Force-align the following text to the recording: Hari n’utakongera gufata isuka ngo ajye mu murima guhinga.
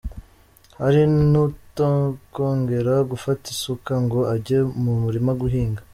Hari 0.79 1.01
n’utakongera 1.31 2.93
gufata 3.11 3.45
isuka 3.55 3.93
ngo 4.03 4.19
ajye 4.35 4.57
mu 4.83 4.93
murima 5.03 5.31
guhinga. 5.41 5.81